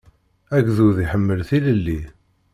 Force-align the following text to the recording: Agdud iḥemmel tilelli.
Agdud 0.57 0.97
iḥemmel 1.05 1.39
tilelli. 1.49 1.99